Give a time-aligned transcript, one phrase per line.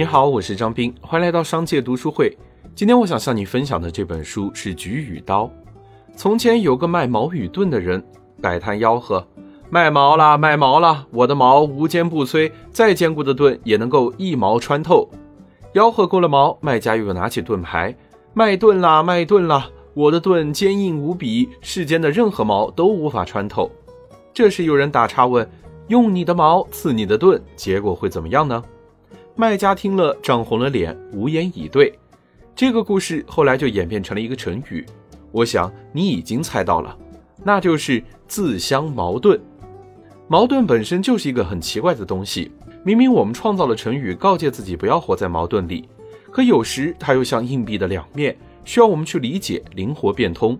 [0.00, 2.34] 你好，我是张斌，欢迎来到商界读书会。
[2.74, 5.44] 今天我想向你分享的这本书是《菊与刀》。
[6.16, 8.02] 从前有个卖矛与盾的人，
[8.40, 9.22] 摆摊吆喝
[9.68, 11.06] ：“卖矛啦，卖矛啦！
[11.10, 15.06] 我的矛无坚不摧，再坚固的盾也能够一矛穿透。”
[15.74, 17.94] 吆喝够了矛，卖家又拿起盾牌
[18.32, 19.68] ：“卖盾啦，卖盾啦！
[19.92, 23.70] 我的盾坚硬无比，世间的任何矛都无法穿透。”
[24.32, 25.46] 这时有人打岔问
[25.88, 28.64] ：“用你的矛刺你的盾，结果会怎么样呢？”
[29.36, 31.98] 卖家听了涨红了脸，无言以对。
[32.54, 34.84] 这个故事后来就演变成了一个成语，
[35.32, 36.96] 我想你已经猜到了，
[37.42, 39.40] 那就是自相矛盾。
[40.28, 42.52] 矛盾本身就是一个很奇怪的东西，
[42.84, 45.88] 明明我们创造了成语，告诫自己不要活在矛盾里，
[46.30, 50.58] 可有时它又像硬币的两面，需要我们去理解，灵活变通。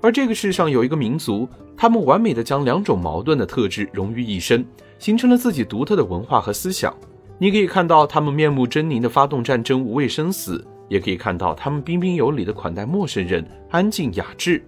[0.00, 4.64] 而这个世上有一个民族，他们完美的将两种矛盾的特质融于一身，
[4.98, 6.94] 形成了自己独特的文化和思想。
[7.42, 14.62] 你可以看到他们面目狰狞的发动战争，无畏生死；也可以看到他们彬彬有礼的款待陌生人，安静雅致。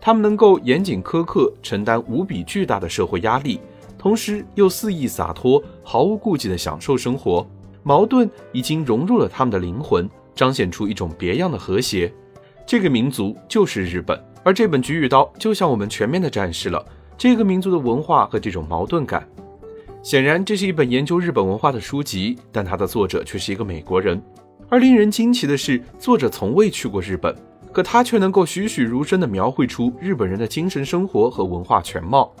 [0.00, 3.60] 他们能够严谨苛刻，承担无比巨大的社会压力，
[3.96, 7.46] 同时又肆意洒脱，毫无顾忌的享受生活。
[7.84, 12.12] 矛盾已经融入了他们的灵魂，彰显出一种别样的和谐。
[12.66, 16.84] 这个民族就是日本，而这本《菊与刀》就向我们全面的展示了
[17.16, 19.24] 这个民族的文化和这种矛盾感。
[20.02, 24.20] 显然，这是一本研究日本文化的书籍，但它的作者却是一个美国人。
[24.68, 27.34] 而令人惊奇的是，作者从未去过日本，
[27.72, 32.32] 可他却能够栩栩如生地描绘出日本人的精神生活和文化全貌。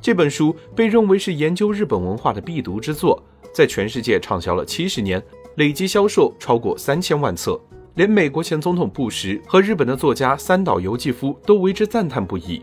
[0.00, 5.22] 这本书被认为是研究日本文化的必读之作，在全世界畅销了七十年，
[5.56, 7.58] 累计销售超过三千万册，
[7.94, 12.62] 连美国前总统布什和日本的作家三岛由纪夫都为之赞叹不已。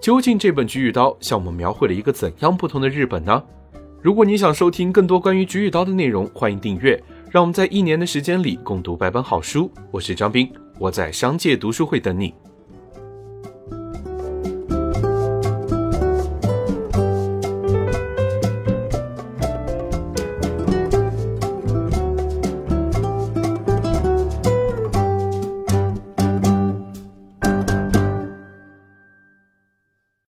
[0.00, 3.42] 究竟这本《菊与刀》向我们描绘了一个怎样不同的日本呢？
[4.00, 7.02] 如果你想收听更多关于菊与刀的内容，欢迎订阅。
[7.32, 9.68] 让我们在一年的时间里共读百本好书。
[9.90, 12.32] 我是张斌，我在商界读书会等你。